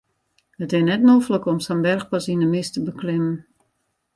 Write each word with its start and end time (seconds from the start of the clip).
It 0.63 0.71
is 0.77 0.83
net 0.87 1.03
noflik 1.09 1.45
om 1.51 1.59
sa'n 1.65 1.83
berchpas 1.85 2.29
yn 2.33 2.41
de 2.43 2.49
mist 2.53 2.71
te 2.73 2.79
beklimmen. 2.87 3.37